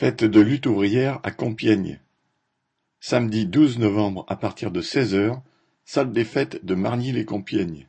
Fête 0.00 0.22
de 0.22 0.40
lutte 0.40 0.66
ouvrière 0.66 1.18
à 1.24 1.32
Compiègne: 1.32 1.98
Samedi 3.00 3.46
douze 3.46 3.80
novembre 3.80 4.24
à 4.28 4.36
partir 4.36 4.70
de 4.70 4.80
seize 4.80 5.12
heures, 5.16 5.42
salle 5.84 6.12
des 6.12 6.24
fêtes 6.24 6.64
de 6.64 6.76
Margny-lès-Compiègne. 6.76 7.84